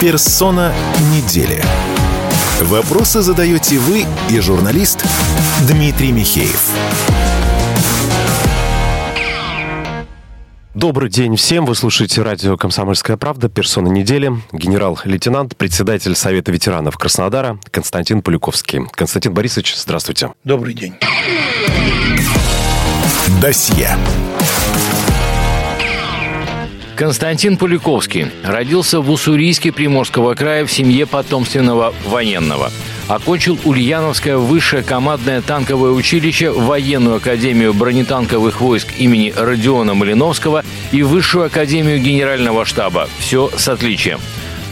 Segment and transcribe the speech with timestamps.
[0.00, 0.72] Персона
[1.12, 1.60] недели.
[2.60, 5.04] Вопросы задаете вы и журналист
[5.66, 6.70] Дмитрий Михеев.
[10.72, 11.66] Добрый день всем.
[11.66, 13.48] Вы слушаете радио «Комсомольская правда».
[13.48, 14.30] Персона недели.
[14.52, 18.86] Генерал-лейтенант, председатель Совета ветеранов Краснодара Константин Полюковский.
[18.92, 20.30] Константин Борисович, здравствуйте.
[20.44, 20.94] Добрый день.
[23.42, 23.98] Досье.
[26.98, 32.72] Константин Полюковский родился в Уссурийске Приморского края в семье потомственного военного.
[33.06, 41.46] Окончил Ульяновское высшее командное танковое училище, военную академию бронетанковых войск имени Родиона Малиновского и высшую
[41.46, 43.08] академию генерального штаба.
[43.20, 44.18] Все с отличием.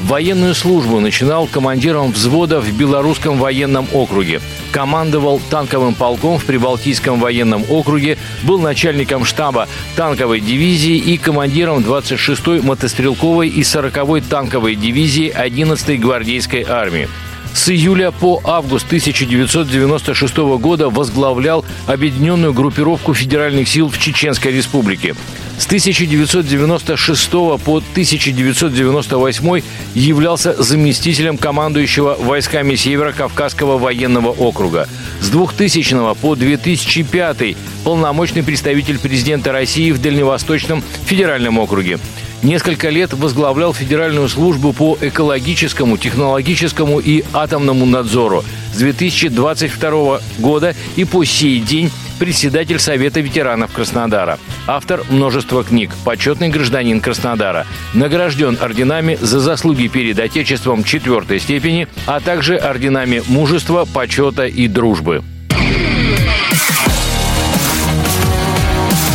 [0.03, 4.41] Военную службу начинал командиром взвода в Белорусском военном округе.
[4.71, 12.61] Командовал танковым полком в Прибалтийском военном округе, был начальником штаба танковой дивизии и командиром 26-й
[12.61, 17.09] мотострелковой и 40-й танковой дивизии 11-й гвардейской армии.
[17.55, 25.15] С июля по август 1996 года возглавлял объединенную группировку федеральных сил в Чеченской Республике.
[25.59, 29.63] С 1996 по 1998
[29.95, 34.87] являлся заместителем командующего войсками Северо-Кавказского военного округа.
[35.21, 41.99] С 2000 по 2005 полномочный представитель президента России в Дальневосточном федеральном округе.
[42.43, 48.45] Несколько лет возглавлял Федеральную службу по экологическому, технологическому и атомному надзору.
[48.73, 54.39] С 2022 года и по сей день председатель Совета ветеранов Краснодара.
[54.67, 57.67] Автор множества книг, почетный гражданин Краснодара.
[57.95, 65.23] Награжден орденами за заслуги перед Отечеством четвертой степени, а также орденами мужества, почета и дружбы.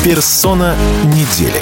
[0.03, 1.61] Персона недели.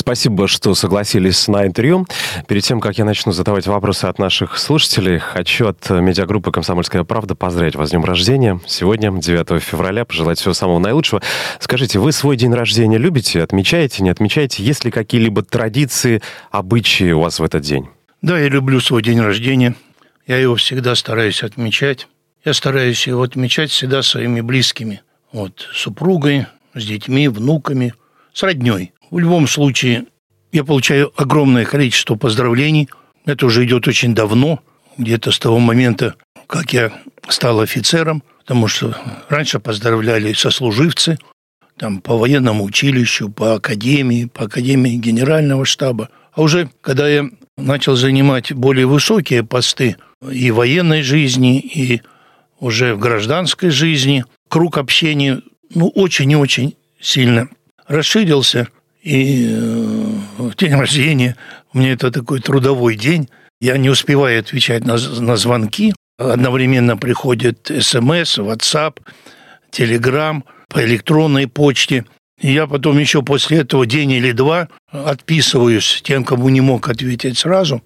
[0.00, 2.06] Спасибо, что согласились на интервью.
[2.48, 7.34] Перед тем, как я начну задавать вопросы от наших слушателей, хочу от медиагруппы «Комсомольская правда»
[7.34, 8.58] поздравить вас с днем рождения.
[8.66, 11.20] Сегодня, 9 февраля, пожелать всего самого наилучшего.
[11.58, 13.42] Скажите, вы свой день рождения любите?
[13.42, 14.64] Отмечаете, не отмечаете?
[14.64, 17.86] Есть ли какие-либо традиции, обычаи у вас в этот день?
[18.22, 19.74] Да, я люблю свой день рождения.
[20.26, 22.08] Я его всегда стараюсь отмечать.
[22.42, 25.02] Я стараюсь его отмечать всегда своими близкими.
[25.30, 27.92] Вот, супругой, с детьми, внуками,
[28.32, 28.94] с родней.
[29.10, 30.06] В любом случае,
[30.52, 32.88] я получаю огромное количество поздравлений.
[33.26, 34.60] Это уже идет очень давно,
[34.98, 36.14] где-то с того момента,
[36.46, 36.92] как я
[37.28, 38.96] стал офицером, потому что
[39.28, 41.18] раньше поздравляли сослуживцы,
[41.76, 46.10] там, по военному училищу, по академии, по академии генерального штаба.
[46.32, 47.24] А уже когда я
[47.56, 49.96] начал занимать более высокие посты
[50.30, 52.02] и в военной жизни, и
[52.60, 55.40] уже в гражданской жизни, круг общения
[55.74, 57.48] ну, очень и очень сильно
[57.88, 58.68] расширился–
[59.02, 59.46] и
[60.38, 61.36] в э, день рождения
[61.72, 63.28] у меня это такой трудовой день.
[63.60, 65.94] Я не успеваю отвечать на, на звонки.
[66.18, 68.98] Одновременно приходит смс, WhatsApp,
[69.72, 72.04] Telegram по электронной почте.
[72.40, 77.38] И я потом еще после этого день или два отписываюсь тем, кому не мог ответить
[77.38, 77.82] сразу.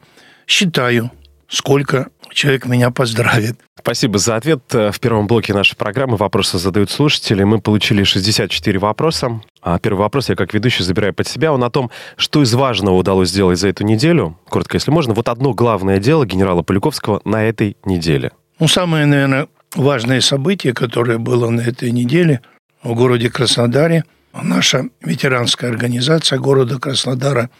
[0.46, 1.10] Считаю,
[1.48, 3.58] сколько человек меня поздравит.
[3.78, 4.62] Спасибо за ответ.
[4.72, 7.44] В первом блоке нашей программы вопросы задают слушатели.
[7.44, 9.40] Мы получили 64 вопроса.
[9.60, 11.52] А первый вопрос я как ведущий забираю под себя.
[11.52, 14.38] Он о том, что из важного удалось сделать за эту неделю.
[14.48, 15.12] Коротко, если можно.
[15.14, 18.32] Вот одно главное дело генерала Поляковского на этой неделе.
[18.58, 22.40] Ну, самое, наверное, важное событие, которое было на этой неделе
[22.82, 27.50] в городе Краснодаре, наша ветеранская организация города Краснодара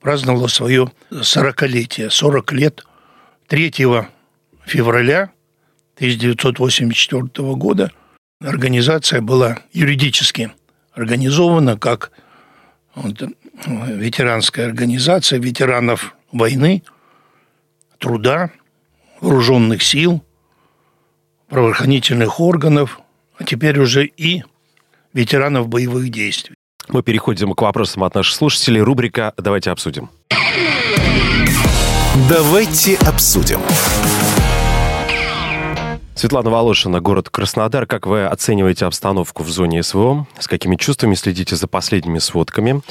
[0.00, 2.84] праздновала свое 40-летие, 40 лет
[3.52, 3.70] 3
[4.64, 5.30] февраля
[5.96, 7.92] 1984 года
[8.40, 10.52] организация была юридически
[10.94, 12.12] организована как
[12.94, 13.22] вот,
[13.66, 16.82] ветеранская организация ветеранов войны,
[17.98, 18.52] труда,
[19.20, 20.24] вооруженных сил,
[21.50, 23.00] правоохранительных органов,
[23.36, 24.44] а теперь уже и
[25.12, 26.54] ветеранов боевых действий.
[26.88, 28.80] Мы переходим к вопросам от наших слушателей.
[28.80, 30.08] Рубрика «Давайте обсудим».
[32.28, 33.58] Давайте обсудим.
[36.14, 37.86] Светлана Волошина, город Краснодар.
[37.86, 40.26] Как вы оцениваете обстановку в зоне СВО?
[40.38, 42.82] С какими чувствами следите за последними сводками?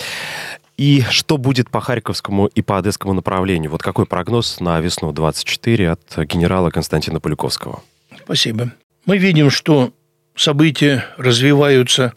[0.75, 3.69] И что будет по Харьковскому и по Одесскому направлению?
[3.69, 7.83] Вот какой прогноз на весну 24 от генерала Константина Полюковского?
[8.23, 8.71] Спасибо.
[9.05, 9.93] Мы видим, что
[10.35, 12.13] события развиваются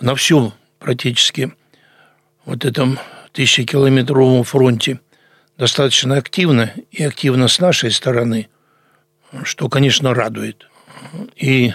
[0.00, 1.52] на всем практически
[2.46, 2.98] вот этом
[3.32, 4.98] тысячекилометровом фронте–
[5.58, 8.48] достаточно активно и активно с нашей стороны,
[9.44, 10.68] что, конечно, радует.
[11.36, 11.72] И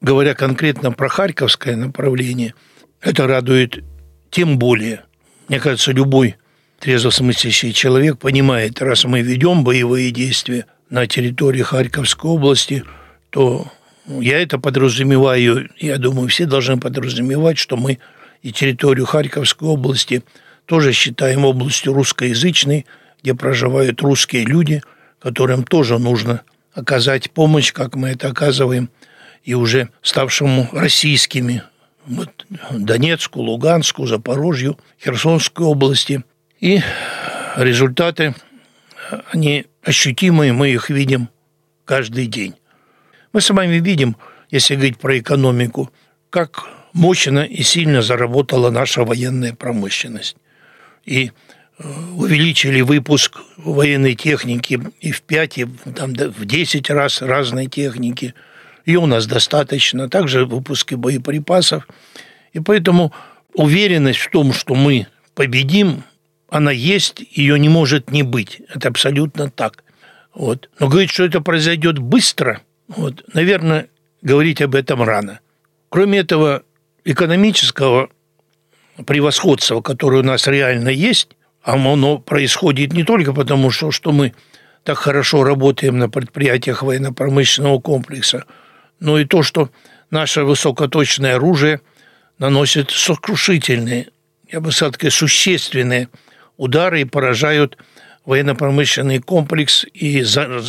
[0.00, 2.54] говоря конкретно про Харьковское направление,
[3.00, 3.84] это радует
[4.30, 5.04] тем более.
[5.48, 6.36] Мне кажется, любой
[6.80, 12.84] трезвосмыслящий человек понимает, раз мы ведем боевые действия на территории Харьковской области,
[13.30, 13.66] то
[14.06, 17.98] я это подразумеваю, я думаю, все должны подразумевать, что мы
[18.42, 20.22] и территорию Харьковской области
[20.66, 22.86] тоже считаем областью русскоязычной,
[23.26, 24.82] где проживают русские люди,
[25.18, 26.42] которым тоже нужно
[26.74, 28.88] оказать помощь, как мы это оказываем,
[29.42, 31.64] и уже ставшему российскими
[32.06, 36.22] вот, Донецку, Луганску, Запорожью, Херсонской области.
[36.60, 36.80] И
[37.56, 38.36] результаты,
[39.32, 41.28] они ощутимые, мы их видим
[41.84, 42.54] каждый день.
[43.32, 44.16] Мы с вами видим,
[44.52, 45.90] если говорить про экономику,
[46.30, 50.36] как мощно и сильно заработала наша военная промышленность.
[51.04, 51.32] И
[51.78, 58.34] увеличили выпуск военной техники и в 5, и там, в 10 раз разной техники.
[58.86, 60.08] Ее у нас достаточно.
[60.08, 61.86] Также выпуски боеприпасов.
[62.52, 63.12] И поэтому
[63.52, 66.04] уверенность в том, что мы победим,
[66.48, 68.62] она есть, ее не может не быть.
[68.72, 69.84] Это абсолютно так.
[70.34, 70.70] Вот.
[70.78, 73.88] Но говорить, что это произойдет быстро, вот, наверное,
[74.22, 75.40] говорить об этом рано.
[75.88, 76.62] Кроме этого
[77.04, 78.08] экономического
[79.04, 81.35] превосходства, которое у нас реально есть,
[81.66, 84.32] оно происходит не только потому, что, что мы
[84.84, 88.44] так хорошо работаем на предприятиях военно-промышленного комплекса,
[89.00, 89.70] но и то, что
[90.10, 91.80] наше высокоточное оружие
[92.38, 94.08] наносит сокрушительные,
[94.50, 96.08] я бы сказал, существенные
[96.56, 97.76] удары и поражают
[98.24, 100.18] военно-промышленный комплекс и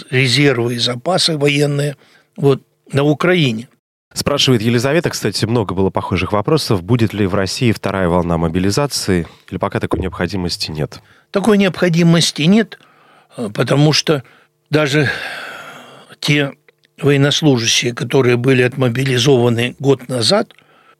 [0.09, 1.95] резервы и запасы военные
[2.35, 3.69] вот, на Украине.
[4.17, 6.81] Спрашивает Елизавета, кстати, много было похожих вопросов.
[6.81, 11.01] Будет ли в России вторая волна мобилизации или пока такой необходимости нет?
[11.29, 12.79] Такой необходимости нет,
[13.37, 14.23] э, потому что
[14.71, 15.07] даже
[16.19, 16.53] те
[16.99, 20.51] военнослужащие, которые были отмобилизованы год назад,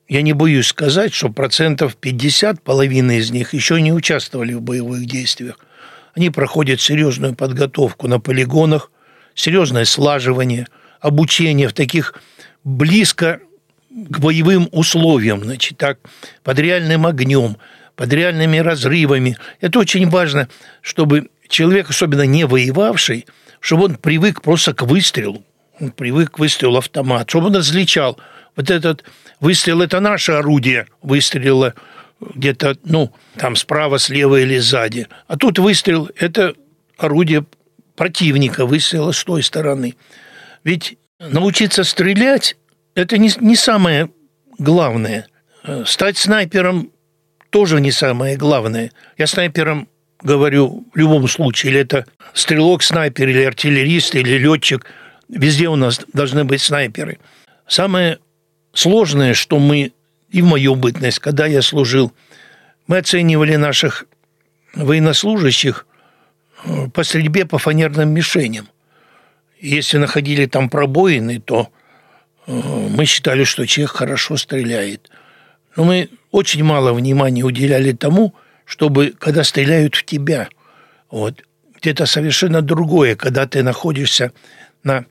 [0.08, 5.08] я не боюсь сказать, что процентов 50, половина из них еще не участвовали в боевых
[5.08, 5.58] действиях.
[6.14, 8.92] Они проходят серьезную подготовку на полигонах,
[9.34, 10.68] серьезное слаживание,
[11.02, 12.14] обучение в таких
[12.68, 13.40] близко
[13.90, 16.00] к боевым условиям, значит, так,
[16.44, 17.56] под реальным огнем,
[17.96, 19.38] под реальными разрывами.
[19.62, 20.50] Это очень важно,
[20.82, 23.26] чтобы человек, особенно не воевавший,
[23.62, 25.46] чтобы он привык просто к выстрелу.
[25.80, 28.20] Он привык к выстрелу автомат, чтобы он различал.
[28.58, 29.06] Вот этот
[29.40, 31.74] выстрел– это наше орудие выстрела
[32.20, 35.08] где-то, ну, там справа, слева или сзади.
[35.28, 36.54] А тут выстрел– это
[36.98, 37.46] орудие
[37.96, 39.96] противника, выстрела с той стороны.
[40.66, 42.56] Ведь научиться стрелять–
[42.96, 44.10] это не, не самое
[44.58, 45.28] главное.
[45.64, 46.92] Э, стать снайпером
[47.50, 48.92] тоже не самое главное.
[49.18, 49.88] Я снайпером
[50.22, 54.86] говорю в любом случае, или это стрелок, снайпер, или артиллерист, или летчик.
[55.30, 57.20] Везде у нас должны быть снайперы.
[57.68, 58.20] Самое
[58.74, 59.92] сложное, что мы,
[60.30, 62.14] и в мою бытность, когда я служил,
[62.88, 64.06] мы оценивали наших
[64.74, 65.86] военнослужащих
[66.64, 68.68] э, по стрельбе по фанерным мишеням.
[69.60, 71.70] Если находили там пробоины, то
[72.46, 75.10] э, мы считали, что человек хорошо стреляет.
[75.76, 78.34] Но мы очень мало внимания уделяли тому,
[78.66, 80.50] чтобы, когда стреляют в тебя,
[81.10, 81.44] вот,
[81.82, 84.34] это совершенно другое, когда ты находишься
[84.84, 85.06] на,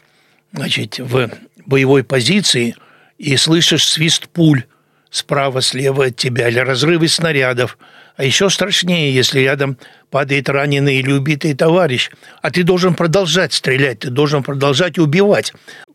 [0.52, 1.30] значит, в
[1.64, 2.76] боевой позиции
[3.18, 4.64] и слышишь свист пуль
[5.10, 7.78] справа, слева от тебя, или разрывы снарядов.
[8.16, 9.76] А еще страшнее, если рядом
[10.10, 15.52] падает раненый или убитый товарищ, а ты должен продолжать стрелять, ты должен продолжать убивать.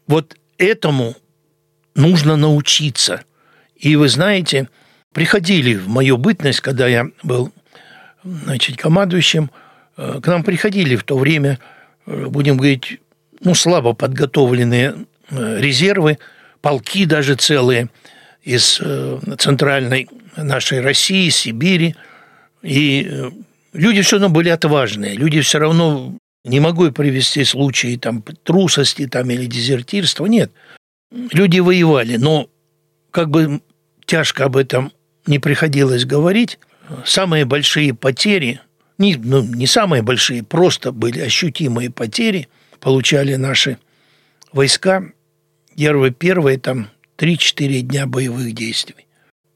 [0.07, 1.15] Вот этому
[1.95, 3.23] нужно научиться.
[3.75, 4.69] И вы знаете,
[5.13, 7.51] приходили в мою бытность, когда я был
[8.23, 9.49] значит, командующим,
[9.97, 11.57] э, к нам приходили в то время,
[12.05, 12.99] э, будем говорить,
[13.39, 14.93] ну, слабо подготовленные
[15.31, 16.19] э, резервы,
[16.61, 17.89] полки даже целые
[18.43, 18.81] из
[19.37, 21.95] центральной нашей России, Сибири.
[22.63, 23.09] И
[23.73, 25.15] люди все равно были отважные.
[25.15, 30.25] Люди все равно не могу привести случаи там, трусости там, или дезертирства.
[30.25, 30.51] Нет.
[31.11, 32.49] Люди воевали, но
[33.11, 33.61] как бы
[34.05, 34.91] тяжко об этом
[35.25, 36.57] не приходилось говорить,
[37.05, 38.59] самые большие потери,
[38.97, 42.47] не, ну, не самые большие, просто были ощутимые потери,
[42.79, 43.77] получали наши
[44.51, 45.03] войска
[45.75, 49.07] первые, первые там 3-4 дня боевых действий.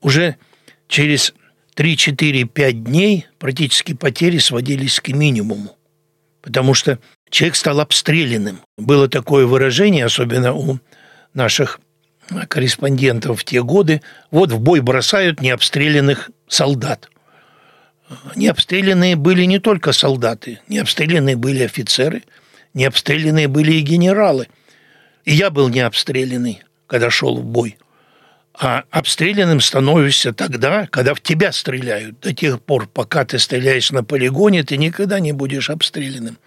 [0.01, 0.35] Уже
[0.87, 1.33] через
[1.75, 5.75] 3-4-5 дней практически потери сводились к минимуму,
[6.41, 8.61] потому что человек стал обстрелянным.
[8.77, 10.79] Было такое выражение, особенно у
[11.33, 11.79] наших
[12.47, 14.01] корреспондентов в те годы,
[14.31, 17.09] вот в бой бросают необстрелянных солдат.
[18.35, 22.23] Необстрелянные были не только солдаты, необстрелянные были офицеры,
[22.73, 24.47] необстрелянные были и генералы.
[25.23, 27.77] И я был необстрелянный, когда шел в бой.
[28.57, 32.19] А обстрелянным становишься тогда, когда в тебя стреляют.
[32.21, 36.37] До тех пор, пока ты стреляешь на полигоне, ты никогда не будешь обстрелянным.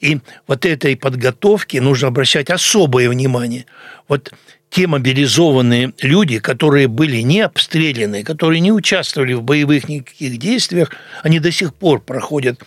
[0.00, 0.18] И
[0.48, 3.66] вот этой подготовке нужно обращать особое внимание.
[4.08, 4.32] Вот
[4.68, 10.90] те мобилизованные люди, которые были не обстреляны, которые не участвовали в боевых никаких действиях,
[11.22, 12.60] они до сих пор проходят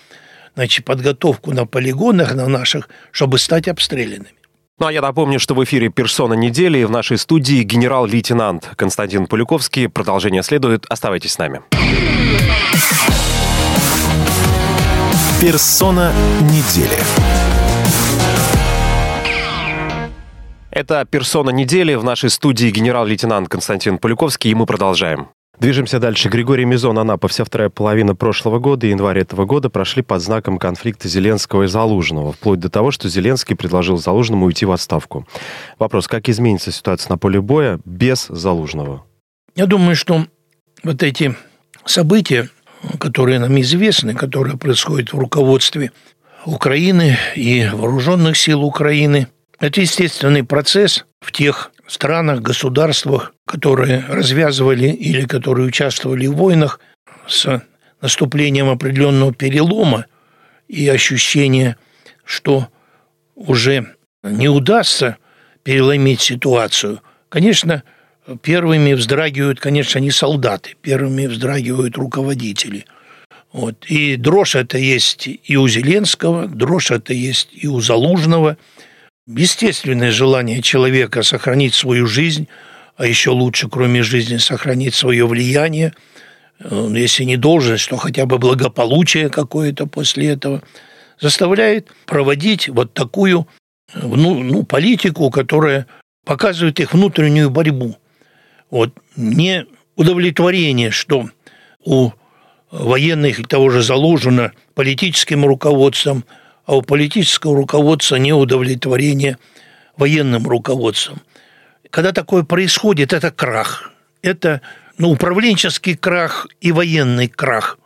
[0.55, 4.31] значит, подготовку на полигонах на наших, чтобы стать обстрелянными.
[4.79, 9.89] Ну а я напомню, что в эфире «Персона недели» в нашей студии генерал-лейтенант Константин Полюковский.
[9.89, 10.85] Продолжение следует.
[10.87, 11.61] Оставайтесь с нами.
[15.41, 16.99] «Персона недели».
[20.69, 25.29] Это «Персона недели» в нашей студии генерал-лейтенант Константин Полюковский, и мы продолжаем.
[25.59, 26.29] Движемся дальше.
[26.29, 27.27] Григорий Мизон, Анапа.
[27.27, 31.67] Вся вторая половина прошлого года и январь этого года прошли под знаком конфликта Зеленского и
[31.67, 35.27] Залужного, вплоть до того, что Зеленский предложил Залужному уйти в отставку.
[35.79, 39.03] Вопрос, как изменится ситуация на поле боя без Залужного?
[39.55, 40.27] Я думаю, что
[40.83, 41.35] вот эти
[41.85, 42.49] события,
[42.99, 45.91] которые нам известны, которые происходят в руководстве
[46.45, 49.27] Украины и вооруженных сил Украины,
[49.59, 56.79] это естественный процесс в тех странах, государствах, которые развязывали или которые участвовали в войнах
[57.27, 57.63] с
[58.01, 60.05] наступлением определенного перелома
[60.67, 61.77] и ощущение,
[62.23, 62.67] что
[63.35, 65.17] уже не удастся
[65.63, 67.01] переломить ситуацию.
[67.29, 67.83] Конечно,
[68.41, 72.85] первыми вздрагивают, конечно, не солдаты, первыми вздрагивают руководители.
[73.53, 73.85] Вот.
[73.85, 78.57] И дрожь это есть и у Зеленского, дрожь это есть и у Залужного–
[79.27, 82.47] естественное желание человека сохранить свою жизнь,
[82.95, 85.93] а еще лучше, кроме жизни, сохранить свое влияние,
[86.59, 90.63] э, если не должность, то хотя бы благополучие какое-то после этого,
[91.19, 93.47] заставляет проводить вот такую
[93.93, 95.87] ну, ну, политику, которая
[96.25, 97.97] показывает их внутреннюю борьбу.
[98.69, 99.65] Вот не
[99.95, 101.29] удовлетворение, что
[101.83, 102.11] у
[102.69, 106.23] военных того же заложено политическим руководством–
[106.67, 109.37] а у политического руководства неудовлетворение
[109.95, 111.21] военным руководством.
[111.89, 113.91] Когда такое происходит, это крах.
[114.21, 114.61] Это
[114.97, 117.79] ну, управленческий крах и военный крах.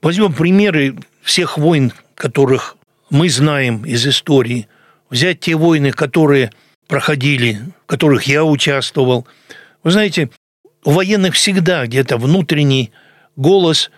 [0.00, 2.76] Возьмем примеры всех войн, которых
[3.10, 4.68] мы знаем из истории.
[5.10, 6.52] Взять те войны, которые
[6.86, 9.26] проходили, в которых я участвовал.
[9.82, 10.30] Вы знаете,
[10.84, 12.92] у военных всегда где-то внутренний
[13.34, 13.90] голос,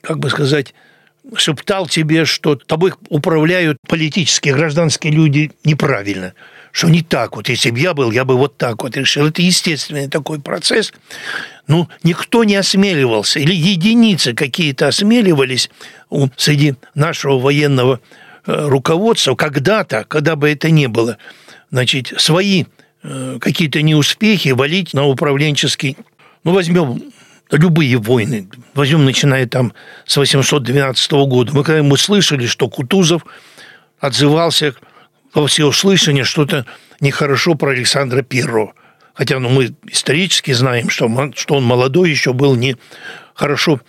[0.00, 0.74] как бы сказать,
[1.36, 6.34] шептал тебе, что тобой управляют политические, гражданские люди неправильно,
[6.72, 7.48] что не так вот.
[7.48, 9.26] Если бы я был, я бы вот так вот решил.
[9.26, 10.92] Это естественный такой процесс.
[11.66, 15.70] Ну, никто не осмеливался, или единицы какие-то осмеливались
[16.36, 18.00] среди нашего военного
[18.46, 21.18] э, руководства когда-то, когда бы это ни было,
[21.70, 22.64] значит, свои
[23.02, 25.98] э, какие-то неуспехи валить на управленческий
[26.44, 27.02] ну, возьмем
[27.56, 29.72] любые войны, возьмем, начиная там
[30.04, 33.24] с 812 года, мы когда мы слышали, что Кутузов
[33.98, 34.74] отзывался
[35.34, 36.66] во всеуслышание что-то
[37.00, 38.74] нехорошо про Александра Первого.
[39.14, 42.76] Хотя ну, мы исторически знаем, что, он, что он молодой еще был не
[43.34, 43.80] хорошо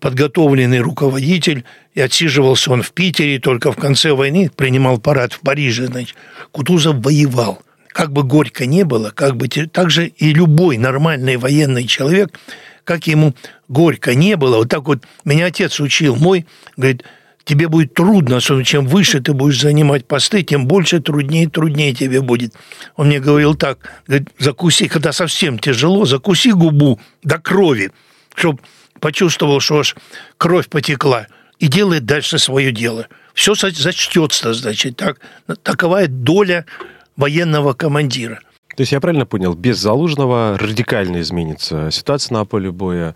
[0.00, 5.86] подготовленный руководитель, и отсиживался он в Питере, только в конце войны принимал парад в Париже.
[5.86, 6.16] Значит,
[6.52, 7.60] Кутузов воевал.
[7.88, 12.38] Как бы горько не было, как бы так же и любой нормальный военный человек–
[12.90, 13.36] как ему
[13.68, 14.56] горько не было.
[14.56, 16.44] Вот так вот меня отец учил мой,
[16.76, 17.04] говорит,
[17.44, 21.94] тебе будет трудно, особенно чем выше ты будешь занимать посты, тем больше труднее и труднее
[21.94, 22.52] тебе будет.
[22.96, 23.78] Он мне говорил так,
[24.08, 27.92] говорит, закуси, когда совсем тяжело, закуси губу до крови,
[28.34, 28.58] чтобы
[28.98, 29.94] почувствовал, что аж
[30.36, 31.28] кровь потекла,
[31.60, 33.06] и делает дальше свое дело.
[33.34, 35.20] Все зачтется, значит, так.
[35.62, 36.66] Такова доля
[37.14, 38.40] военного командира–
[38.76, 43.14] то есть я правильно понял, без Залужного радикально изменится ситуация на поле боя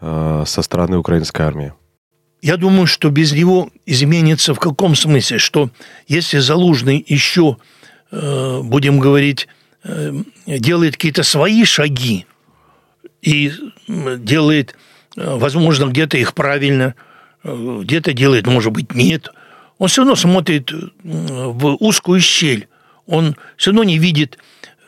[0.00, 1.72] э, со стороны украинской армии?
[2.40, 5.70] Я думаю, что без него изменится в каком смысле, что
[6.06, 7.56] если Залужный еще,
[8.10, 9.48] э, будем говорить,
[9.84, 10.12] э,
[10.46, 12.26] делает какие-то свои шаги
[13.22, 13.52] и
[13.88, 14.76] делает,
[15.16, 16.94] возможно, где-то их правильно,
[17.44, 19.28] где-то делает, может быть, нет,
[19.78, 20.70] он все равно смотрит
[21.02, 22.68] в узкую щель,
[23.06, 24.38] он все равно не видит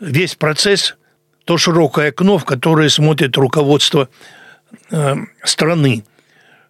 [0.01, 0.97] весь процесс
[1.45, 4.09] то широкое окно, в которое смотрит руководство
[4.91, 6.05] э, страны.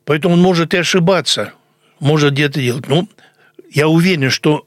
[0.05, 1.53] Поэтому он может и ошибаться,
[2.01, 2.89] может где-то делать.
[2.89, 3.07] Но
[3.71, 4.67] я уверен, что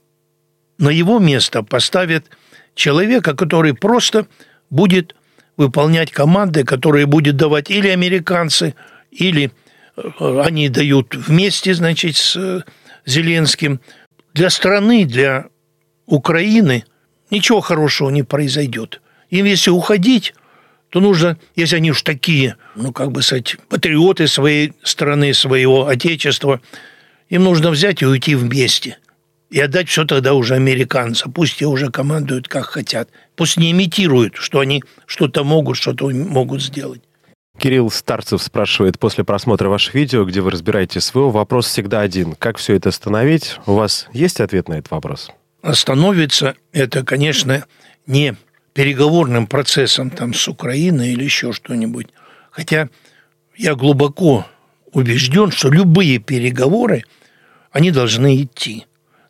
[0.77, 2.25] на его место поставят
[2.73, 4.27] человека, который просто
[4.69, 5.15] будет
[5.57, 8.75] выполнять команды, которые будет давать или американцы,
[9.11, 9.51] или
[9.97, 12.63] э, они дают вместе, значит, с
[13.05, 13.81] Зеленским.
[14.33, 15.47] Для страны, для
[16.05, 16.85] Украины–
[17.29, 19.01] ничего хорошего не произойдет.
[19.29, 20.33] Им если уходить,
[20.89, 26.61] то нужно, если они уж такие, ну, как бы сказать, патриоты своей страны, своего отечества,
[27.29, 28.97] им нужно взять и уйти вместе.
[29.49, 31.31] И отдать все тогда уже американцам.
[31.31, 33.09] Пусть те уже командуют, как хотят.
[33.35, 37.01] Пусть не имитируют, что они что-то могут, что-то могут сделать.
[37.57, 42.35] Кирилл Старцев спрашивает после просмотра ваших видео, где вы разбираете СВО, вопрос всегда один.
[42.35, 43.57] Как все это остановить?
[43.65, 45.31] У вас есть ответ на этот вопрос?
[45.67, 47.65] Остановится это, конечно,
[48.05, 48.35] не
[48.73, 52.07] переговорным процессом там с Украиной или еще что-нибудь.
[52.51, 52.87] Хотя
[53.57, 54.47] я глубоко
[54.93, 57.03] убежден, что любые переговоры,
[57.71, 58.85] они должны идти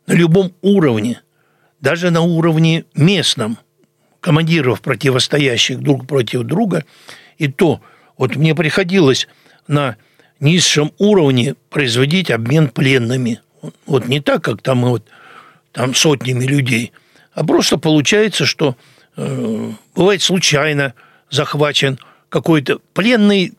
[0.06, 1.22] на любом уровне,
[1.80, 3.58] даже на уровне местном,
[4.20, 6.84] командиров, противостоящих друг против друга,
[7.36, 7.80] и то–
[8.16, 9.26] вот мне приходилось
[9.66, 9.96] на
[10.38, 13.40] низшем уровне производить обмен пленными.
[13.86, 15.04] Вот не так, как там вот
[15.72, 16.92] там сотнями людей,
[17.32, 18.76] а просто получается, что
[19.16, 20.94] э, бывает случайно
[21.30, 21.98] захвачен
[22.28, 23.54] какой-то пленный,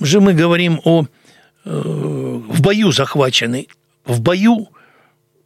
[0.00, 1.06] же мы говорим о
[1.64, 3.68] э, в бою захваченный.
[4.04, 4.68] В бою,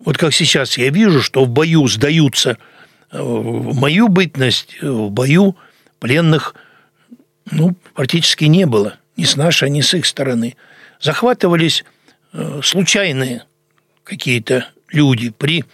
[0.04, 2.58] вот как сейчас я вижу, что в бою сдаются
[3.10, 5.56] э, в мою бытность, в бою
[5.98, 6.54] пленных–
[7.50, 8.96] ну, практически не было.
[9.16, 10.56] Ни с нашей, ни с их стороны.
[11.00, 11.84] Захватывались
[12.32, 13.44] э, случайные
[14.04, 15.64] какие-то люди при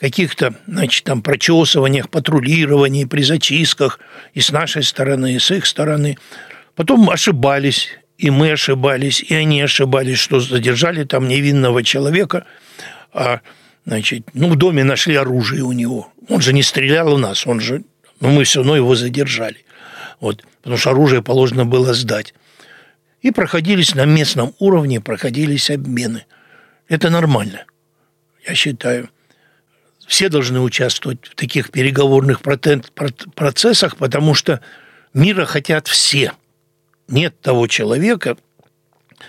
[0.00, 4.00] каких-то, значит, там прочесываниях, патрулировании, при зачистках
[4.32, 6.16] и с нашей стороны, и с их стороны.
[6.74, 12.46] Потом ошибались, и мы ошибались, и они ошибались, что задержали там невинного человека,
[13.12, 13.40] а,
[13.84, 16.10] значит, ну, в доме нашли оружие у него.
[16.28, 17.82] Он же не стрелял у нас, он же,
[18.20, 19.64] ну, мы все равно его задержали.
[20.20, 22.34] Вот потому что оружие положено было сдать.
[23.22, 26.24] И проходились на местном уровне, проходились обмены.
[26.88, 27.64] Это нормально,
[28.46, 29.10] я считаю.
[30.10, 34.60] Все должны участвовать в таких переговорных процессах, потому что
[35.14, 36.32] мира хотят все.
[37.06, 38.36] Нет того человека,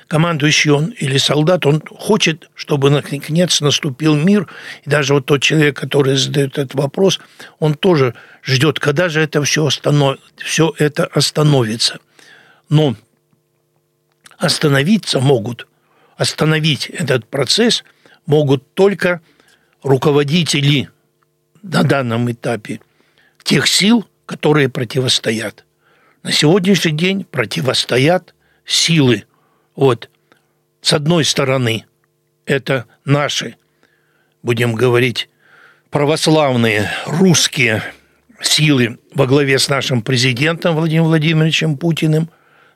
[0.07, 4.47] командующий он или солдат, он хочет, чтобы наконец наступил мир.
[4.83, 7.19] И даже вот тот человек, который задает этот вопрос,
[7.59, 10.17] он тоже ждет, когда же это все, останов...
[10.37, 11.99] все это остановится.
[12.69, 12.95] Но
[14.39, 15.67] остановиться могут,
[16.17, 17.83] остановить этот процесс
[18.25, 19.21] могут только
[19.83, 20.89] руководители
[21.61, 22.79] на данном этапе
[23.43, 25.65] тех сил, которые противостоят.
[26.23, 28.33] На сегодняшний день противостоят
[28.65, 29.25] силы–
[29.75, 30.09] вот,
[30.81, 31.85] с одной стороны,
[32.45, 33.55] это наши,
[34.43, 35.29] будем говорить,
[35.89, 37.83] православные русские
[38.41, 42.29] силы во главе с нашим президентом Владимиром Владимировичем Путиным.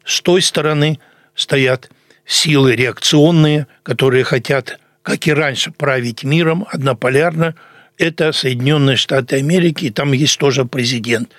[0.05, 0.99] С той стороны
[1.33, 1.89] стоят
[2.25, 7.55] силы реакционные, которые хотят, как и раньше, править миром однополярно.
[7.97, 11.31] Это Соединенные Штаты Америки, и там есть тоже президент.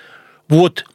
[0.47, 0.85] Вот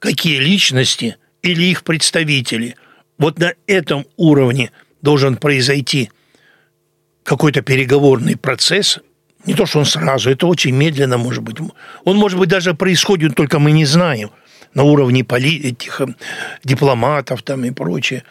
[0.00, 2.74] какие личности или их представители–
[3.22, 6.10] вот на этом уровне должен произойти
[7.22, 8.98] какой-то переговорный процесс.
[9.46, 11.56] Не то, что он сразу, это очень медленно может быть.
[12.04, 14.30] Он, может быть, даже происходит, только мы не знаем
[14.74, 16.06] на уровне поли этих э,
[16.64, 18.24] дипломатов там и прочее.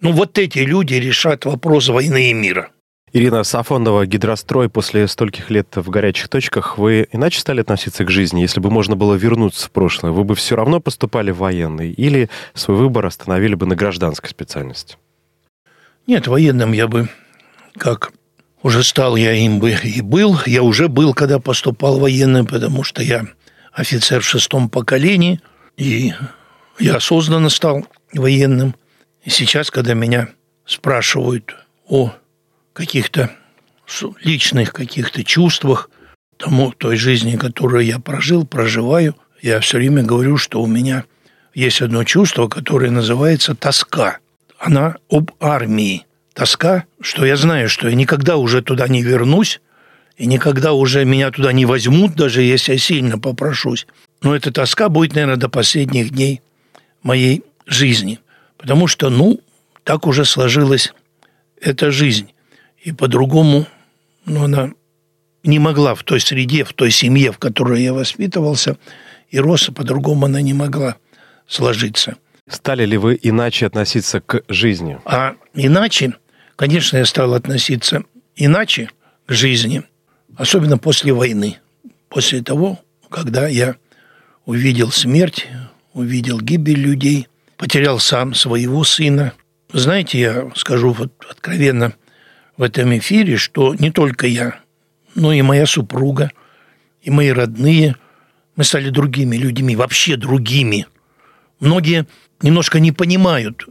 [0.00, 2.70] Ну, вот эти люди решат вопрос войны и мира.
[3.12, 8.40] Ирина Сафонова, гидрострой, после стольких лет в горячих точках, вы иначе стали относиться к жизни?
[8.40, 12.28] Если бы можно было вернуться в прошлое, вы бы все равно поступали в военный или
[12.54, 14.96] свой выбор остановили бы на гражданской специальности?
[16.06, 17.08] Нет, военным я бы,
[17.78, 18.12] как
[18.62, 20.38] уже стал я им бы и был.
[20.44, 23.26] Я уже был, когда поступал военным, потому что я
[23.72, 25.40] офицер в шестом поколении,
[25.76, 26.12] и
[26.80, 28.74] я осознанно стал военным.
[29.22, 30.28] И сейчас, когда меня
[30.64, 31.54] спрашивают
[31.88, 32.12] о
[32.76, 33.30] каких-то
[34.20, 35.90] личных каких-то чувствах,
[36.36, 41.04] тому, той жизни, которую я прожил, проживаю, я все время говорю, что у меня
[41.54, 44.18] есть одно чувство, которое называется тоска.
[44.58, 46.04] Она об армии.
[46.34, 49.62] Тоска, что я знаю, что я никогда уже туда не вернусь,
[50.18, 53.86] и никогда уже меня туда не возьмут, даже если я сильно попрошусь.
[54.20, 56.42] Но эта тоска будет, наверное, до последних дней
[57.02, 58.20] моей жизни.
[58.58, 59.40] Потому что, ну,
[59.82, 60.92] так уже сложилась
[61.58, 62.32] эта жизнь
[62.86, 63.66] и по-другому,
[64.26, 64.70] ну, она
[65.42, 68.78] не могла в той среде, в той семье, в которой я воспитывался,
[69.28, 70.94] и рос, по-другому она не могла
[71.48, 72.14] сложиться.
[72.48, 75.00] Стали ли вы иначе относиться к жизни?
[75.04, 76.14] А иначе,
[76.54, 78.04] конечно, я стал относиться
[78.36, 78.88] иначе
[79.26, 79.82] к жизни,
[80.36, 81.58] особенно после войны,
[82.08, 82.78] после того,
[83.10, 83.74] когда я
[84.44, 85.48] увидел смерть,
[85.92, 89.32] увидел гибель людей, потерял сам своего сына.
[89.72, 91.92] Знаете, я скажу вот откровенно–
[92.56, 94.60] в этом эфире, что не только я,
[95.14, 96.30] но и моя супруга,
[97.02, 97.96] и мои родные,
[98.56, 100.86] мы стали другими людьми, вообще другими.
[101.60, 102.06] многие
[102.42, 103.66] немножко не понимают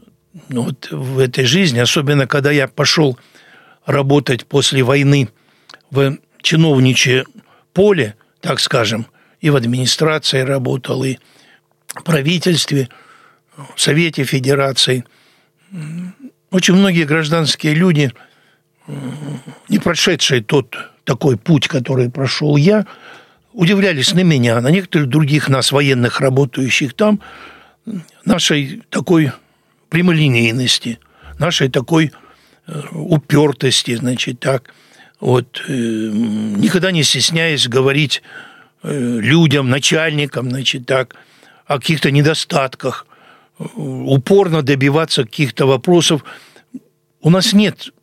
[0.49, 3.17] ну, вот в этой жизни, особенно когда я пошел
[3.85, 5.29] работать после войны
[5.91, 7.25] в чиновничье
[7.73, 9.07] поле, так скажем,
[9.39, 11.17] и в администрации работал, и
[11.87, 12.89] в правительстве,
[13.75, 15.05] в Совете Федерации.
[16.51, 18.11] Очень многие гражданские люди,
[19.69, 22.85] не прошедшие тот такой путь, который прошел я,
[23.53, 27.21] удивлялись на меня, на некоторых других нас, военных, работающих там,
[28.25, 29.31] нашей такой
[29.89, 30.99] прямолинейности,
[31.39, 32.11] нашей такой
[32.67, 34.73] э, упертости, значит, так,
[35.19, 38.21] вот, э, никогда не стесняясь говорить
[38.83, 41.15] э, людям, начальникам, значит, так,
[41.65, 43.07] о каких-то недостатках,
[43.57, 46.25] упорно добиваться каких-то вопросов.
[47.21, 47.93] У нас нет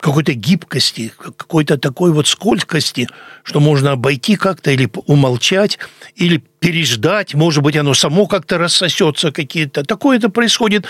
[0.00, 3.08] какой-то гибкости, какой-то такой вот скользкости,
[3.42, 5.78] что можно обойти как-то или умолчать,
[6.16, 9.84] или переждать, может быть, оно само как-то рассосется какие-то.
[9.84, 10.86] Такое это происходит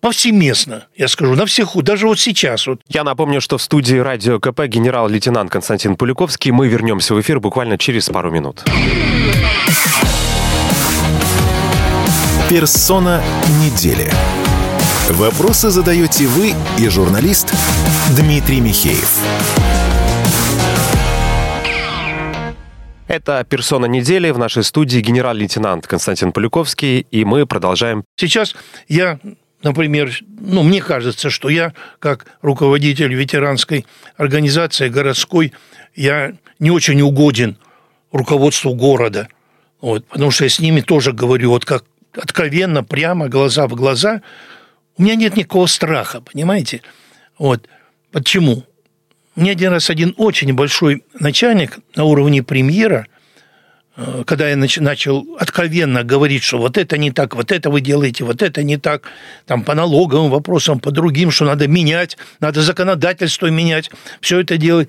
[0.00, 2.66] повсеместно, я скажу, на всех, даже вот сейчас.
[2.66, 2.80] Вот.
[2.88, 6.50] Я напомню, что в студии радио КП генерал-лейтенант Константин Пуликовский.
[6.50, 8.64] Мы вернемся в эфир буквально через пару минут.
[12.48, 13.22] Персона
[13.62, 14.10] недели.
[15.14, 17.52] Вопросы задаете вы и журналист
[18.16, 19.18] Дмитрий Михеев.
[23.08, 28.04] Это «Персона недели» в нашей студии генерал-лейтенант Константин Полюковский, и мы продолжаем.
[28.14, 28.54] Сейчас
[28.86, 29.18] я,
[29.64, 35.52] например, ну, мне кажется, что я, как руководитель ветеранской организации городской,
[35.96, 37.58] я не очень угоден
[38.12, 39.26] руководству города,
[39.80, 44.22] вот, потому что я с ними тоже говорю, вот как откровенно, прямо, глаза в глаза–
[45.00, 46.82] у меня нет никакого страха, понимаете?
[47.38, 47.66] Вот.
[48.12, 48.64] Почему?
[49.34, 53.06] Мне один раз один очень большой начальник на уровне премьера,
[53.96, 58.24] э, когда я начал откровенно говорить, что вот это не так, вот это вы делаете,
[58.24, 59.04] вот это не так,
[59.46, 64.88] там по налоговым вопросам, по другим, что надо менять, надо законодательство менять, все это делать.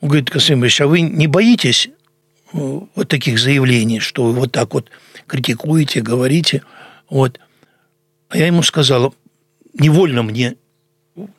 [0.00, 1.88] Он говорит, Касым а вы не боитесь
[2.52, 2.58] э,
[2.94, 4.88] вот таких заявлений, что вы вот так вот
[5.26, 6.62] критикуете, говорите?
[7.10, 7.40] Вот.
[8.28, 9.16] А я ему сказал,
[9.78, 10.56] невольно мне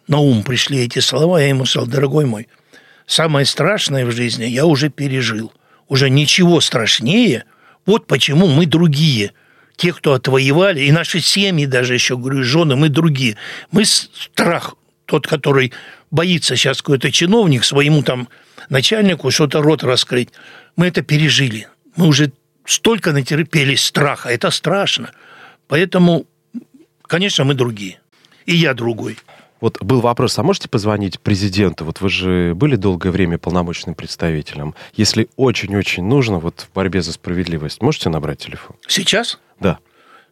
[0.08, 2.48] на ум пришли эти слова, я ему сказал, дорогой мой,
[3.06, 5.54] самое страшное в жизни я уже пережил.
[5.88, 7.46] Уже ничего страшнее.
[7.86, 9.34] Вот почему мы другие.
[9.76, 13.38] Те, кто отвоевали, и наши семьи даже еще, говорю, жены, мы другие.
[13.72, 14.76] Мы страх,
[15.06, 15.72] тот, который
[16.12, 18.28] боится сейчас какой-то чиновник своему там
[18.68, 20.30] начальнику что-то рот раскрыть.
[20.76, 21.68] Мы это пережили.
[21.96, 22.34] Мы уже
[22.66, 24.30] столько натерпелись страха.
[24.30, 25.12] Это страшно.
[25.68, 26.28] Поэтому,
[27.08, 27.99] конечно, мы другие
[28.50, 29.18] и я другой.
[29.62, 31.86] Вот был вопрос, а можете позвонить президенту?
[31.86, 34.74] Вот вы же были долгое время полномочным представителем.
[34.96, 38.76] Если очень-очень нужно, вот в борьбе за справедливость, можете набрать телефон?
[38.88, 39.40] Сейчас?
[39.60, 39.78] Да.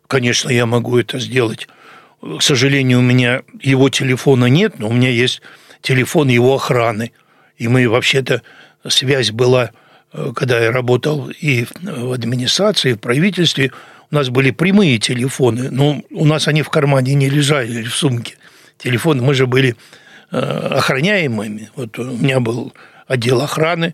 [0.08, 1.68] Конечно, я могу это сделать.
[2.22, 5.42] К сожалению, у меня его телефона нет, но у меня есть
[5.82, 7.12] телефон его охраны.
[7.58, 8.42] И мы вообще-то,
[8.88, 9.72] связь была,
[10.14, 13.72] э, когда я работал и в администрации, и в правительстве–
[14.12, 18.36] у нас были прямые телефоны, но у нас они в кармане не лежали в сумке.
[18.78, 19.76] Телефоны, мы же были
[20.32, 21.72] э, охраняемыми.
[21.76, 22.74] Вот у меня был
[23.08, 23.94] отдел охраны,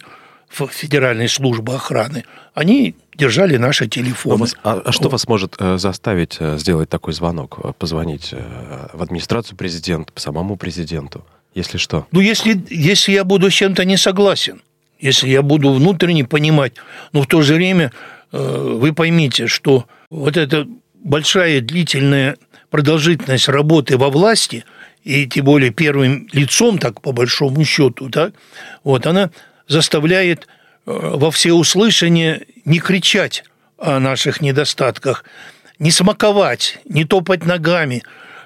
[0.50, 2.26] федеральной службы охраны.
[2.54, 4.42] Они держали наши телефоны.
[4.42, 8.36] Вас, а, а что вас может э, заставить э, сделать такой звонок, позвонить
[8.94, 12.06] в администрацию президента, самому президенту, если что?
[12.12, 14.62] Ну, если, если я буду с чем-то не согласен,
[15.00, 16.74] если я буду внутренне понимать,
[17.14, 17.92] но в то же время
[18.32, 22.38] вы поймите, что вот эта большая длительная
[22.70, 24.64] продолжительность работы во власти,
[25.04, 28.32] и тем более первым лицом, так по большому счету, да,
[28.84, 29.32] вот она
[29.68, 30.46] заставляет э,
[30.86, 33.44] во всеуслышание не кричать
[33.78, 35.26] о наших недостатках,
[35.80, 38.04] не смаковать, не топать ногами,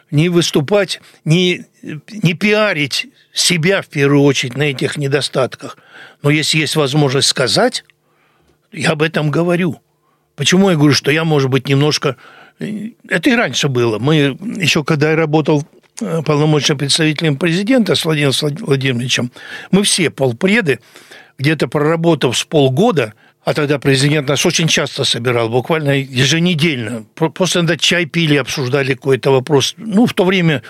[0.09, 5.77] не выступать, не, не пиарить себя в первую очередь на этих недостатках.
[6.23, 7.83] Но если есть возможность сказать,
[8.71, 9.81] я об этом говорю–
[10.37, 12.15] Почему я говорю, что я, может быть, немножко...
[12.59, 13.99] Это и раньше было.
[13.99, 15.67] Мы еще, когда я работал
[15.99, 19.31] э, полномочным представителем президента с Владимиром Владимировичем,
[19.71, 20.79] мы все полпреды,
[21.39, 27.05] где-то проработав с полгода, а тогда президент нас очень часто собирал, буквально еженедельно.
[27.15, 29.73] Просто иногда чай пили, обсуждали какой-то вопрос.
[29.77, 30.61] Ну, в то время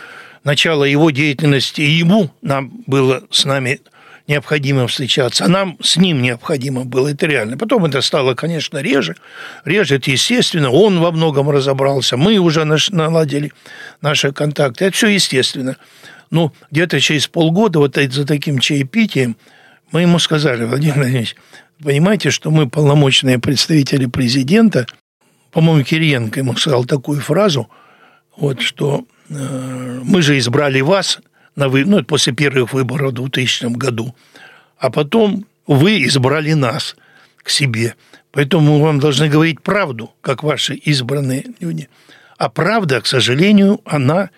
[0.45, 3.81] начало его деятельности, и ему нам было с нами
[4.27, 7.57] необходимо встречаться, а нам с ним необходимо было, это реально.
[7.57, 9.15] Потом это стало, конечно, реже.
[9.63, 10.69] Реже, это естественно.
[10.69, 13.53] Он во многом разобрался, мы уже наладили
[14.01, 14.85] наши контакты.
[14.85, 15.77] Это все естественно.
[16.29, 19.37] Ну, где-то через полгода вот за таким чаепитием
[19.91, 21.35] мы ему сказали, Владимир Владимирович,
[21.81, 24.85] понимаете, что мы полномочные представители президента,
[25.51, 27.69] по-моему, Кириенко ему сказал такую фразу,
[28.35, 31.19] вот, что э, мы же избрали вас
[31.57, 34.15] на вы, ну, после первых выборов в 2000 году,
[34.77, 36.95] а потом вы избрали нас
[37.37, 37.95] к себе.
[38.31, 41.89] Поэтому мы вам должны говорить правду, как ваши избранные люди.
[42.37, 44.29] А правда, к сожалению, она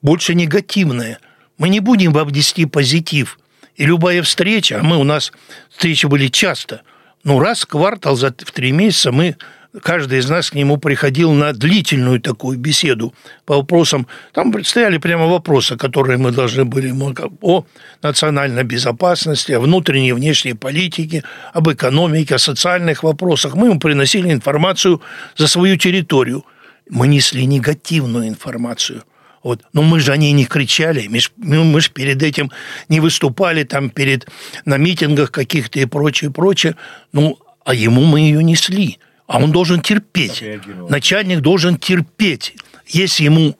[0.00, 1.18] больше негативная.
[1.58, 3.40] Мы не будем вам нести позитив.
[3.74, 5.32] И любая встреча, а мы у нас
[5.70, 6.82] встречи были часто,
[7.24, 9.36] ну, раз в квартал, за, в три месяца мы
[9.82, 13.14] каждый из нас к нему приходил на длительную такую беседу
[13.44, 14.06] по вопросам.
[14.32, 16.94] Там стояли прямо вопросы, которые мы должны были
[17.42, 17.64] о
[18.02, 23.54] национальной безопасности, о внутренней и внешней политике, об экономике, о социальных вопросах.
[23.54, 25.00] Мы ему приносили информацию
[25.36, 26.44] за свою территорию.
[26.90, 29.02] Мы несли негативную информацию.
[29.42, 29.62] Вот.
[29.72, 32.50] Но мы же о ней не кричали, мы же, мы же перед этим
[32.88, 34.26] не выступали там перед,
[34.64, 36.76] на митингах каких-то и прочее, прочее.
[37.12, 40.42] Ну, а ему мы ее несли а он должен терпеть.
[40.88, 42.56] Начальник должен терпеть.
[42.86, 43.56] Если ему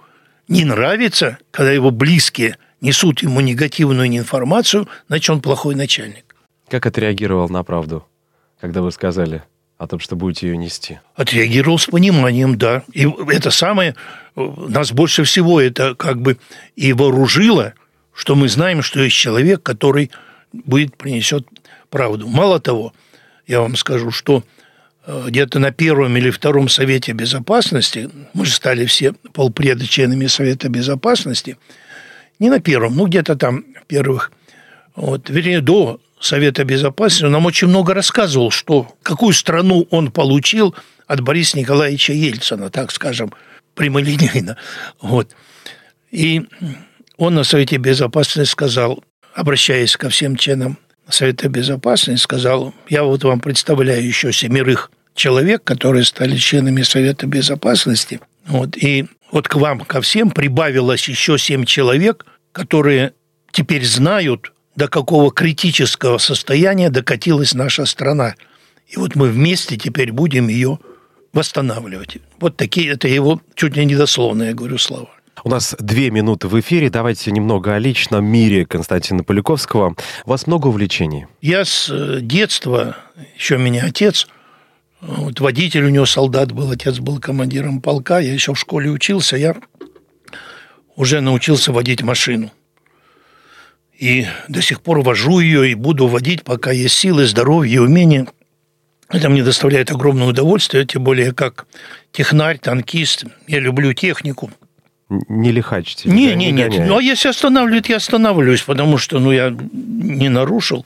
[0.49, 6.35] не нравится, когда его близкие несут ему негативную информацию, значит, он плохой начальник.
[6.69, 8.07] Как отреагировал на правду,
[8.61, 9.43] когда вы сказали
[9.77, 11.01] о том, что будете ее нести?
[11.15, 12.83] Отреагировал с пониманием, да.
[12.95, 13.95] И это самое,
[14.37, 16.39] нас больше всего это как бы
[16.77, 17.75] и вооружило,
[18.15, 20.11] что мы знаем, что есть человек, который
[20.53, 21.47] будет, принесет
[21.91, 22.27] правду.
[22.27, 22.95] Мало того,
[23.47, 24.58] я вам скажу, что Э,
[25.09, 31.57] где-то на первом или втором Совете Безопасности, мы же стали все полпреда членами Совета Безопасности,
[32.39, 34.31] не на первом, ну где-то там первых,
[34.95, 40.75] вот, вернее, до Совета Безопасности, он нам очень много рассказывал, что какую страну он получил
[41.07, 43.33] от Бориса Николаевича Ельцина, так скажем,
[43.75, 44.57] прямолинейно.
[45.01, 45.35] Вот.
[46.11, 46.43] И
[47.17, 49.03] он на Совете Безопасности сказал,
[49.35, 50.77] обращаясь ко всем членам
[51.09, 58.21] Совета Безопасности, сказал, я вот вам представляю еще семерых человек, которые стали членами Совета Безопасности.
[58.47, 63.13] Вот, и вот к вам, ко всем прибавилось еще семь человек, которые
[63.51, 68.37] теперь знают, до какого критического состояния докатилась наша страна.
[68.87, 70.79] И вот мы вместе теперь будем ее
[71.33, 72.19] восстанавливать.
[72.41, 75.11] Вот такие, это его чуть ли не дословные, я говорю, слова.
[75.45, 76.91] У нас две минуты в эфире.
[76.91, 79.95] Давайте немного о личном мире Константина Поляковского.
[80.25, 81.27] У вас много увлечений?
[81.41, 82.97] Я с э, детства,
[83.37, 84.29] еще меня отец–
[85.01, 89.37] вот водитель у него солдат был, отец был командиром полка, я еще в школе учился,
[89.37, 89.57] я
[90.97, 92.51] уже научился водить машину.
[93.97, 98.27] И до сих пор вожу ее и буду водить, пока есть силы, здоровье и умение.
[99.09, 101.67] Это мне доставляет огромное удовольствие, тем более как
[102.13, 103.25] технарь, танкист.
[103.47, 104.51] Я люблю технику.
[105.09, 106.09] Не лихачите?
[106.09, 106.75] Не, не, не, нет.
[106.87, 110.85] Ну, а если останавливают, я останавливаюсь, потому что ну, я не нарушил.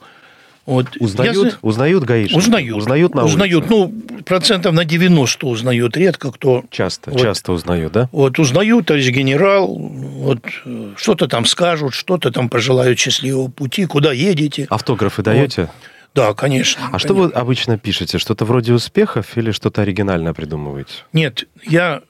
[0.65, 0.95] Вот.
[0.99, 2.37] Узнают, я, узнают гаишники?
[2.37, 2.77] Узнают.
[2.77, 3.69] Узнают на Узнают.
[3.69, 3.93] Ну,
[4.25, 5.97] процентов на 90 узнают.
[5.97, 6.63] Редко кто...
[6.69, 8.09] Часто, вот, часто узнают, да?
[8.11, 10.39] Вот, узнают, товарищ генерал, вот,
[10.95, 14.67] что-то там скажут, что-то там пожелают счастливого пути, куда едете.
[14.69, 15.63] Автографы даете?
[15.63, 15.71] Вот.
[16.15, 16.81] Да, конечно.
[16.83, 16.99] А конечно.
[16.99, 18.17] что вы обычно пишете?
[18.17, 20.93] Что-то вроде успехов или что-то оригинальное придумываете?
[21.11, 22.03] Нет, я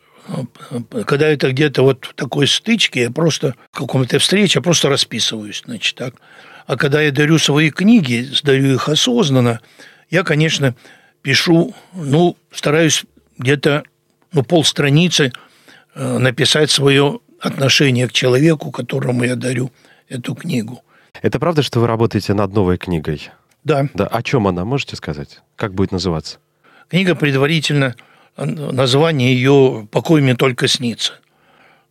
[1.05, 5.63] когда это где-то вот в такой стычке, я просто в каком-то встрече, я просто расписываюсь,
[5.65, 6.15] значит, так.
[6.65, 9.60] А когда я дарю свои книги, дарю их осознанно,
[10.10, 10.76] я, конечно,
[11.21, 13.06] пишу, ну, стараюсь
[13.38, 13.84] где-то
[14.32, 15.34] ну, полстраницы
[15.95, 19.71] э, написать свое отношение к человеку, которому я дарю
[20.08, 20.84] эту книгу.
[21.21, 23.30] Это правда, что вы работаете над новой книгой?
[23.63, 23.88] Да.
[23.93, 24.08] Да.
[24.08, 25.41] О чем она, можете сказать?
[25.56, 26.39] Как будет называться?
[26.89, 27.95] Книга предварительно,
[28.38, 31.13] э, название ее «Покой мне только снится».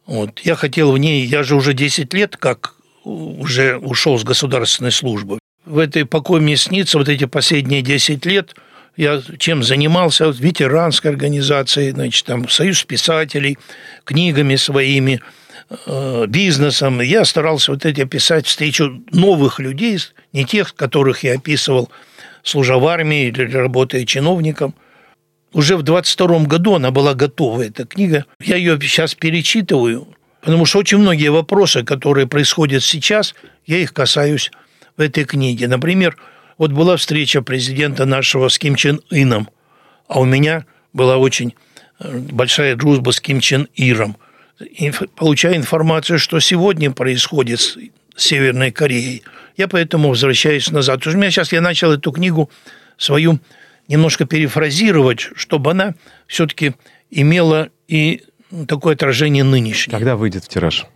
[0.07, 0.41] Вот.
[0.41, 5.39] Я хотел в ней, я же уже 10 лет как уже ушел с государственной службы.
[5.65, 8.55] В этой покой мне снится вот эти последние 10 лет
[8.97, 13.59] я чем занимался, в ветеранской организации, значит, там, союз писателей,
[14.05, 15.21] книгами своими,
[15.87, 17.01] э, бизнесом.
[17.01, 19.99] Я старался вот эти описать встречу новых людей,
[20.33, 21.91] не тех, которых я описывал,
[22.43, 24.75] служа в армии или работая чиновником.
[25.55, 28.27] Уже в 22 году она была готова, эта книга.
[28.41, 30.09] Я ее сейчас перечитываю,
[30.43, 34.51] Потому что очень многие вопросы, которые происходят сейчас, я их касаюсь
[34.97, 35.69] в этой книге.
[35.69, 36.17] Например,
[36.59, 39.49] вот была встреча президента нашего с Ким Чен Ином,
[40.09, 41.55] а у меня была очень
[42.01, 44.17] э, большая дружба с Ким Чен Иром.
[44.61, 47.79] И получая информацию, что сегодня происходит с
[48.17, 49.23] Северной Кореей,
[49.57, 50.99] я поэтому возвращаюсь назад.
[50.99, 52.51] Потому что у меня сейчас я начал эту книгу
[52.97, 53.39] свою
[53.87, 55.95] немножко перефразировать, чтобы она
[56.27, 56.75] все-таки
[57.11, 58.23] имела и
[58.69, 59.93] такое отражение нынешнее.
[59.93, 60.87] Когда выйдет в тираж?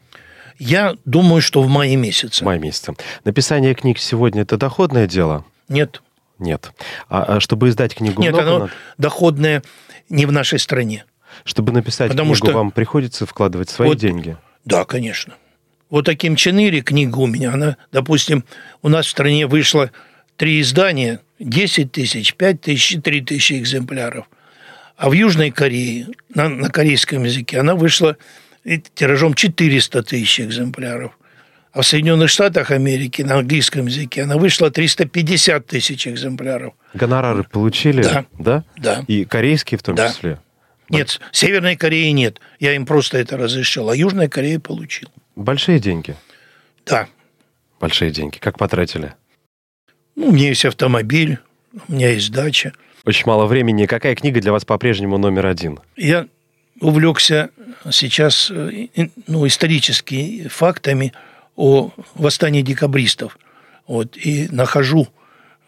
[0.59, 2.43] Я думаю, что в мае месяце.
[2.43, 2.95] В мае месяце.
[3.25, 5.45] Написание книг сегодня– это доходное дело?
[5.69, 6.03] Нет.
[6.39, 6.73] Нет.
[7.09, 8.73] А, а чтобы издать книгу Нет, много оно надо?
[8.99, 9.63] доходное
[10.09, 11.05] не в нашей стране.
[11.45, 14.37] Чтобы написать Потому книгу, что- вам приходится вкладывать свои Вот- деньги.
[14.65, 15.35] Да, конечно.
[15.91, 18.45] Вот таким Ченири книга у меня, она, допустим,
[18.83, 19.91] у нас в стране вышло
[20.37, 24.27] три издания, 10 тысяч, 5 тысяч и 3 тысячи экземпляров.
[24.97, 28.17] А в Южной Корее, на, на корейском языке, она вышла
[28.95, 31.17] тиражом 400 тысяч экземпляров.
[31.73, 36.73] А в Соединенных Штатах Америки на английском языке она вышла 350 тысяч экземпляров.
[36.95, 38.03] Гонорары получили?
[38.03, 38.25] Да.
[38.39, 38.65] Да?
[38.79, 39.05] Да.
[39.07, 40.09] И корейские в том Да.
[40.09, 40.41] числе?
[40.89, 42.41] Нет, Северной Кореи нет.
[42.61, 43.91] Я им просто это разрешил.
[43.91, 45.09] А Южная Корея получил.
[45.35, 46.17] Большие деньги?
[46.87, 47.09] Да.
[47.79, 48.39] Большие деньги.
[48.39, 49.13] Как потратили?
[50.15, 51.39] Ну, у меня есть автомобиль,
[51.89, 52.73] у меня есть дача.
[53.07, 53.87] Очень мало времени.
[53.87, 55.79] Какая книга для вас по-прежнему номер один?
[55.97, 56.27] Я
[56.81, 57.51] увлекся
[57.93, 58.89] сейчас э,
[59.29, 61.13] ну, историческими фактами
[61.55, 63.39] о восстании декабристов.
[63.87, 65.07] Вот, и нахожу,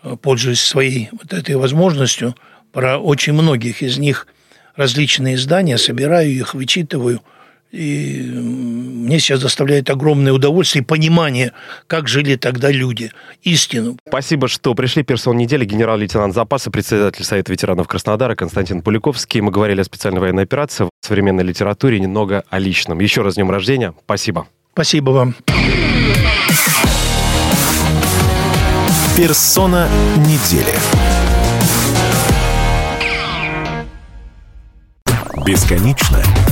[0.02, 2.34] э, пользуясь своей вот этой возможностью,
[2.72, 4.26] про очень многих из них
[4.74, 7.22] различные издания, собираю их, вычитываю.
[7.70, 11.52] И мне сейчас доставляет огромное удовольствие и понимание,
[11.86, 13.12] как жили тогда люди.
[13.42, 13.96] Истину.
[14.08, 15.02] Спасибо, что пришли.
[15.02, 19.42] Персон недели, генерал-лейтенант запаса, председатель Совета ветеранов Краснодара Константин Пуликовский.
[19.42, 23.00] Мы говорили о специальной военной операции, в современной литературе, немного о личном.
[23.00, 23.92] Еще раз с днем рождения.
[24.04, 24.48] Спасибо.
[24.72, 25.34] Спасибо вам.
[29.16, 30.74] Персона недели.
[35.44, 36.22] Бесконечно